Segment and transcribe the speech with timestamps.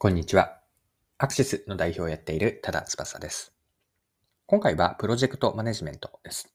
[0.00, 0.60] こんにちは。
[1.18, 3.52] アクシスの代表をやっている多田翼です。
[4.46, 6.54] 今回はプロジェクトマネジメントです。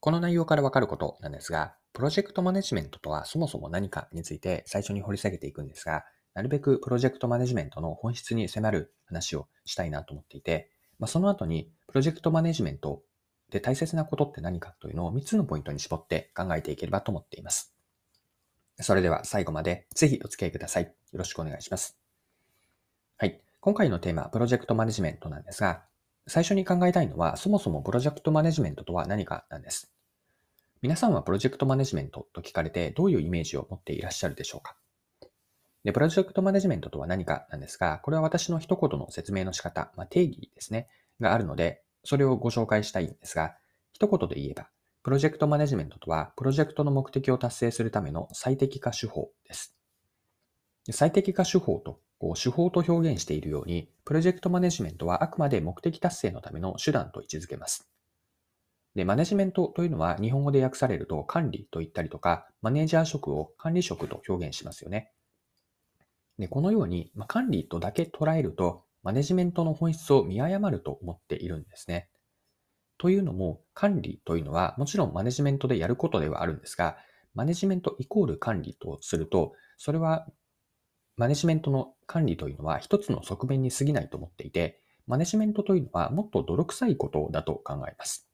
[0.00, 6.04] この内容からわかることなんですが、プロジェクトマネジメントとはそもそも何かについて最初に掘り下げていくんですが、
[6.34, 13.00] なるべくプロジェクトマネジメントの本質に迫る話をしたいなと思っていて、まあ、その後にプロジェクトマネジメント
[13.48, 17.74] で大切なことって何かというのを3つのポイントに絞って考えていければと思っています。
[18.82, 20.82] それでは最後までぜひお付き合いください。
[20.82, 22.07] よろしくお願いします。
[23.20, 23.40] はい。
[23.58, 25.82] 今回のテーマ、プロジェクトマネジメントなんですが、
[26.28, 29.90] 最初に考えたいのは、そもそもプロジェクトマネジメントとは何かなんです。
[30.82, 34.76] 皆さんはプロジェクトマネジメントと聞かれて、どういうイメージを持っていらっしゃるでしょうか？
[35.82, 40.86] で、プロジェクトマネジメントとは何かなんですが、これは私の一言の説明の仕方、まあ、定義ですね、
[41.18, 43.56] があるので、それをご紹介したいんですが、
[43.92, 44.68] 一言で言えば、
[45.02, 49.74] プロジェクトマネジメントとは、プロジェクトの目的を達成するための最適化手法です。
[50.92, 57.88] 最適化手法とこう手法と表現しているように、プロジェクトマネジメントはあくまで目的達成のための手段と位置づけます。
[58.94, 65.12] で、マネジメントというのは日本語で訳されると管理と言ったりとか、マネージャー職を管理職と表現しますよね。
[66.38, 72.08] で、このように、ま管理とだけ捉えると、マネジメントの本質を見誤ると思っているんですね。
[72.96, 76.96] というのも、管理というのはもちろんマネジメントでやることではあるんですが、
[77.34, 80.26] マネジメントイコール管理とすると、それは
[81.16, 88.28] マネジメントの管理というのは一つの側面に過ぎないと思っていて、マネジメントというのはもっと泥臭いことだと考えます。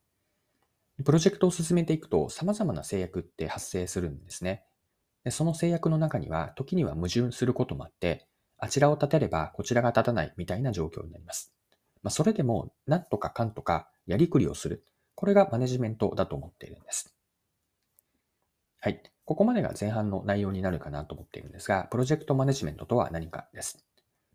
[1.04, 4.64] プロジェクトを進めていくと様々な制約って発生するんですね。
[5.24, 8.26] でその制約の中には時には矛盾することもあって、
[8.58, 11.52] あちらを立てればこちらが立たないみたいな状況になります。
[12.04, 14.84] まあ、それでも、なんとかかんとかやりくりをする。
[15.14, 17.16] これがマネジメントだと思っているんです。
[18.84, 19.02] はい。
[19.24, 23.82] ここまでが前半の内容になるかなと思っているんですが、プロジェクトマネジメントとは何かです。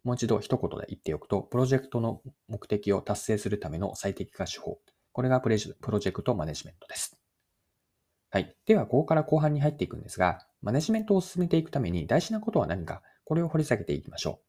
[0.03, 4.79] もう一度一言で言っておくと、プロジェクトの目的を達成するための最適化手法。
[5.11, 7.19] これがプロジェクトマネジメントです。
[8.31, 8.55] はい。
[8.65, 14.41] では、ここから後半に入っていくんですが、マネジメントを進めていくために大事なことは何か、これを掘り下げていきましょ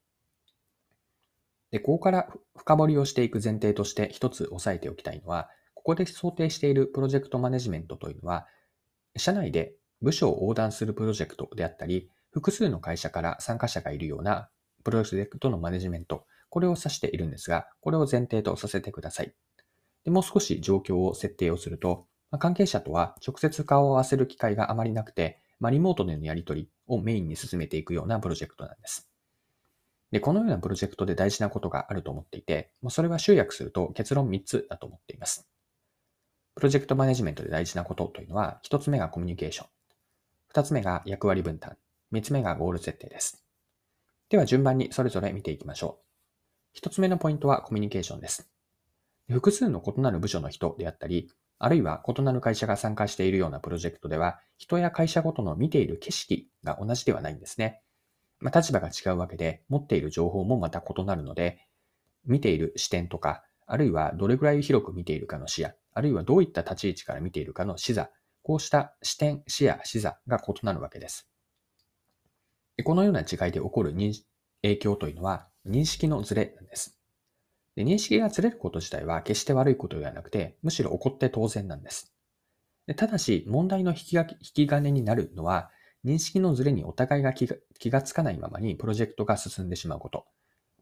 [1.69, 1.73] う。
[1.73, 8.47] で、ここから深掘りをしていく前提として一つ押さえておきたいのは、ここで想定しているプロジェクトマネジメントというのは、
[9.17, 14.49] 社内で部署を横断するプロジェクトであったり、複数の会社から参加者がいるような
[14.85, 19.35] プロジェクトのマネジメント、これを指しているんですが、これを前提とさせてください。
[20.05, 29.11] でもう少し状況を設定をすると、ま関係者とは直接顔を合わせる機会があまりなくて、まあ、リモートでのやり取りをメインに進めていくようなプロジェクトなんです。
[30.11, 35.47] で、このようなプロジェクトで大事なことがあると思っていて、まそれは集約すると結論3つだと思っています。
[36.57, 39.69] プロジェクトマネジメントで大事なことというのは、1つ目がコミュニケーション。
[40.51, 41.77] 二つ目が役割分担。
[42.11, 43.45] 三つ目がゴール設定です。
[44.31, 46.05] では順番にそれぞれ見ていきましょう。
[46.73, 48.51] 一つ目のポイントはコミュニケーションです。
[49.31, 57.81] 複数の異なる部署の人であったり、あるいは異なる会社が参加しているようなプロジェクトでは、人や会社ごとの見ている景色が同じではないんですね。
[58.41, 61.61] まあ、立場が違うわけで、持っている情報もまた異なるので、
[62.25, 68.11] 見ている視点とか、あるいはどれぐらい広く見ているかの視野、あるいはどういった立ち位置から見ているかの視座、
[68.43, 71.29] こうした視点、視野、視座が異なるわけです。
[72.85, 73.95] このような違いで起こる
[74.63, 76.99] 影響というのは認識のズレなんです。
[77.77, 82.13] で認識がずれること自体は決して悪いことではなくて、むしろ起こって当然なんです。
[82.87, 85.71] でただし、問題の引き引き金になるのは、
[86.05, 90.27] 認識のズレにお互いが気が気がつかないままにプロジェクトが進んでしまうこと。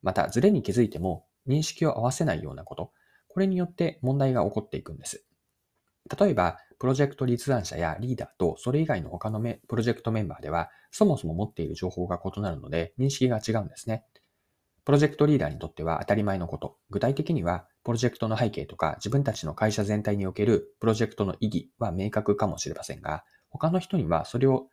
[0.02, 2.92] また、ズレに気づいても認識を合わせないようなこと。
[3.28, 5.24] これによって問題が起こっていくんです。
[6.18, 14.04] 例えば、プロジェクト立案者やリーダーとそれ以外の他のプロジェクトメンバーでは、そもそも持っている情報が異なるので、認識が違うんですね。
[14.84, 16.78] プロジェクトリーダーにとっては当たり前のこと。
[16.88, 24.68] 具体的には、プロジェクトの背景とか自分たちの会社全体におけるプロジェクトの意義は明確かもしれませんが、他の人にはそれを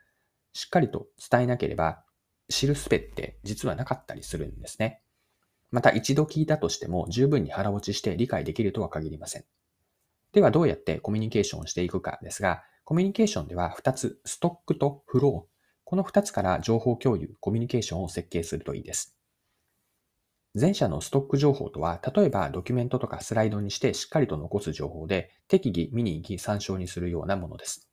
[0.54, 2.04] しっかりと伝えなければ
[2.50, 5.02] 知るすべって実はなかったりするんですね。
[5.72, 9.46] また一度聞いたとしても十分に腹落ちして理解できるとは限りません。
[10.36, 15.56] ではどうやってコミュニケーションをしていくかですが、コミュニケーションでは2つ、ストックとフロー。
[15.86, 19.18] この2つから情報共有、コミュニケーションを設計するといいです。
[20.54, 27.90] 前者のストック情報とは、例えばドキュメントとかスライドにしてしっかりと残す情報で、適宜、見に行き、参照にするようなものです。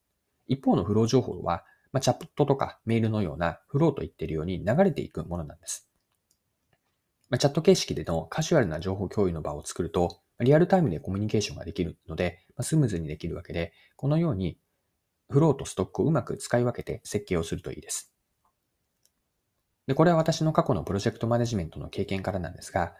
[0.49, 5.88] 一方のフロー情報は、まあ、チャットとかメールのようなフローと言っているように流れていくものなんです。
[7.31, 14.58] まあ、チャット形式でのカジュアルな情報共有の場を作ると、リアルタイムでコミュニケーションができるので、スムーズにできるわけで、このように
[15.31, 18.12] フローとストックをうまく使い分けて設計をするといいです。
[19.87, 22.94] で、これは私の過去のプロジェクトマネジメントの経験からなんですが、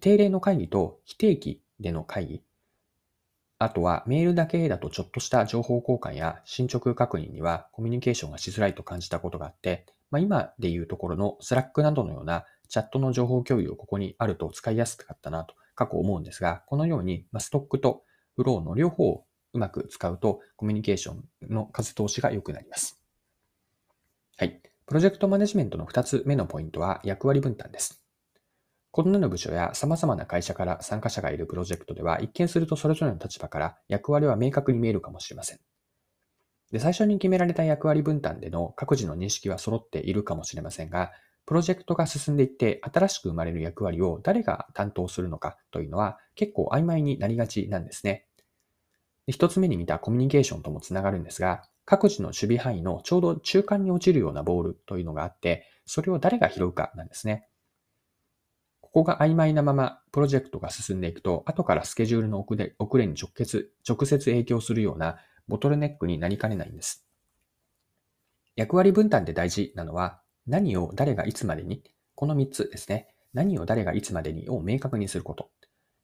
[0.00, 2.42] 定例の会議と非定期での会議、
[3.58, 18.02] あとはメールだけだとちょっとした情報交換や進捗確認にはコミュニケーションがしづらいと感じたことがあって、まあ、今でいうところのスラックなどのようなチャットの情報共有をここにあると使いやすかったなと過去思うんですが、このようにストックと
[18.34, 23.00] フローの両方をうまく使うとコミュニケーションの風通しが良くなります。
[24.36, 24.60] はい。
[24.86, 28.02] プロジェクトマネジメントの2つ目のポイントは役割分担です。
[28.96, 35.60] 異なる部署や様々な会社から参加者がいるプロジェクトでは、一見するとそれぞれの立場から役割は明確に見えるかもしれません。
[36.72, 41.12] で最初に決められた役割分担での各自の認識は揃っているかもしれませんが、
[41.46, 48.26] プロジェクトが進んでいって新しく生まれる役割を誰が担当するのかというのは結構曖昧になりがちなんですね。
[49.28, 57.48] 一つ目に見たコミュニケーションともつながるんですが、各自の守備範囲のちょうど中間に落ちるようなボールというのがあって、それを誰が拾うかなんですね。
[58.80, 67.06] ここが曖昧なままプロジェクトが進んでいくと、後からスケジュールの遅れ遅れに直結、直接影響するようなボトルネックになりかねないんです。
[68.56, 71.82] 役割分担で大事なのは、何を誰がいつまでに、
[72.14, 73.08] この3つですね。
[73.34, 75.50] 何を誰がいつまでにを明確にすること。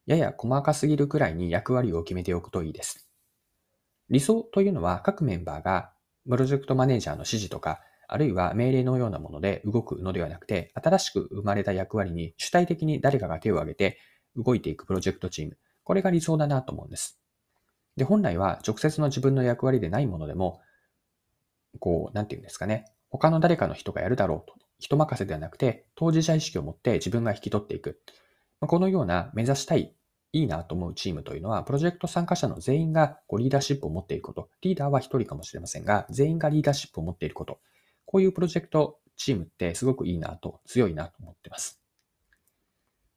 [0.07, 3.09] やや細かすぎるくらいに役割を決めておくといいです。
[4.11, 5.93] 理想というのは各メンバーが
[6.29, 7.81] プロジェクトマネージャーの指示とか
[8.13, 13.99] あるいは命令のようなもので動くのではなくて、新しく生まれた役割に主体的に誰かが手を挙げて
[14.37, 15.57] 動いていくプロジェクトチーム。
[15.83, 17.19] これが理想だなと思うんです。
[17.97, 20.61] で、本来は直接の自分の役割でないものでも、
[21.79, 22.85] こう、なんていうんですかね。
[23.13, 24.55] 他の誰かの人がやるだろうと。
[24.81, 28.01] 人任せではなくて、当事者意識を持って自分が引き取っていく。
[28.61, 29.95] このような目指したい、
[30.33, 34.49] いいなと思うチームというのは、プロジェクト参加者の全員がこうリーダーシップを持っていること。
[34.63, 37.61] リーダーは一人かもしれませんが、全員がリーダーシップを持っていること。
[38.07, 41.81] こういうプロジェクトチームってすごくいいなと、強いなと思ってます。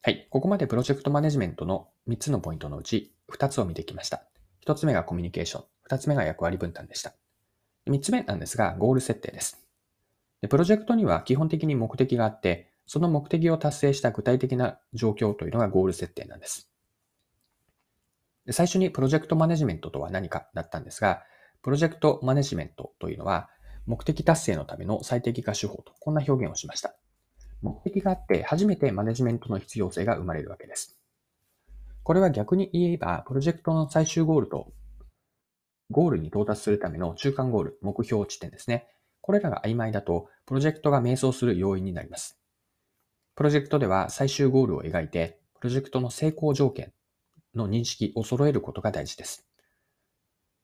[0.02, 0.28] はい。
[0.30, 4.24] ここまでプロジェクトマネジメントの3つのポイントのうち2つを見てきました。
[4.68, 5.64] 1つ目がコミュニケーション。
[5.90, 7.16] 2つ目が役割分担でした。
[7.88, 9.65] 3つ目なんですが、ゴール設定です。
[10.46, 16.70] でプロジェクトには基本的に目的があって、その目的を達成した具体的な状況というのがゴール設定なんです。
[18.46, 21.24] で最初にプロジェクトマネジメントとは何かだったんですが、
[21.64, 23.50] プロジェクトマネジメントというのは、
[23.88, 26.96] 目的達成のための最適化手法と、こんな表現をしました。
[27.64, 30.96] 目的があって初めてマネジメントの必要性が生まれるわけです。
[32.04, 34.72] これは逆に言えば、プロジェクトの最終ゴールと、
[35.90, 38.86] ゴールに到達するための中間ゴール、目標地点ですね。
[39.26, 42.38] これらが曖昧だと、プロジェクトが迷走する要因になります。
[43.34, 46.94] プロジェクトでは最終ゴールを描いて、プロジェクトの成功条件
[47.56, 49.48] の認識を揃えることが大事です。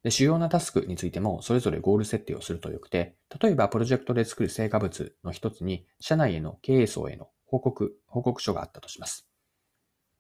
[0.04, 9.28] で、主要なタスクについてもそれぞれゴール設定をするとよくて、例えばプロジェクトで作る成果物の一つに、社内への経営層への報告、報告書があったとします。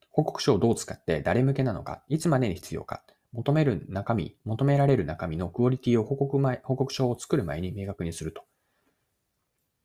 [0.10, 8.44] 報告書をどう使って誰向けなのか、いつまでに必要か、求める中身、求められる中身のクオリティを報告前、報告書を作る前に明確にすると。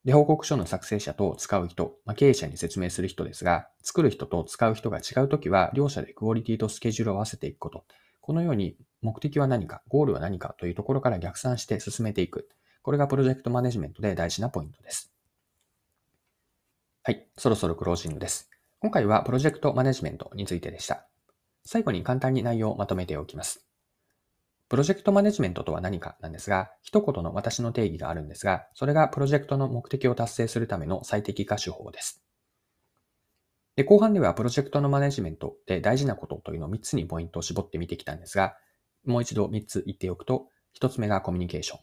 [0.04, 7.84] で、報告書の作成者と使う人、まあ、経営者に説明する人ですが、作る人と使う人が違うときは、両者でクオリティとスケジュールを合わせていくこと。
[8.20, 12.48] このように目的は何か、ゴールは何かというところから逆算して進めていく。
[12.82, 15.12] これがプロジェクトマネジメントで大事なポイントです。
[17.02, 18.48] はい、そろそろクロージングです。
[18.78, 21.06] 今回はプロジェクトマネジメントについてでした。
[21.66, 23.66] 最後に簡単に内容をまとめておきます。
[24.68, 32.22] プロジェクトマネジメントとは何かなんですが、一言の私の定義があるんですが、それがプロジェクトの目的を達成するための最適化手法です。
[33.76, 38.56] で、後半ではプロジェクトのマネジメントで大事なことというのを3つにポイントを絞って見てきたんですが、
[39.04, 40.48] もう一度3つ言っておくと、
[40.80, 41.78] 1つ目がコミュニケーション。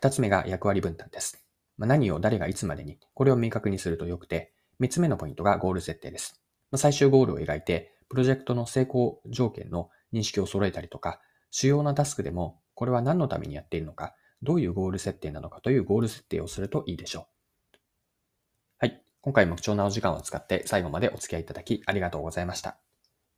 [0.00, 1.44] 2つ目が役割分担です。
[1.76, 6.40] まあ、何を誰がいつまでに、これを明確にするとよくて、3つ目のポイントがゴール設定です。
[6.70, 17.26] まあ、最終ゴールを描いて、プロジェクトの成功条件の認識を揃えたりとか、主要なタスクでも、これは何のためにやっているのか、どういうゴール設定なのかというゴール設定をするといいでしょう。
[18.78, 22.78] はい今回も貴重なお時間を使って最後までお付き合いいただきありがとうございました。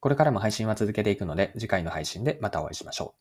[0.01, 3.15] これからも配信は続けていくので次回の配信でまたお会いしましょ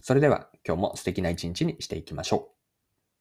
[0.00, 0.02] う。
[0.02, 2.57] それでは今日も素敵な一日にしていきましょう。